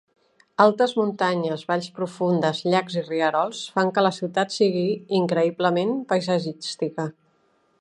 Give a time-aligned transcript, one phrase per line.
[0.63, 4.87] Altes muntanyes, valls profundes, llacs i rierols, fan que la ciutat sigui
[5.21, 7.07] increïblement paisatgística.